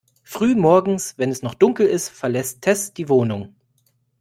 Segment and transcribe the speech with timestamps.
[0.23, 3.53] Früh morgens, wenn es noch dunkel ist, verlässt Tess die Wohnung.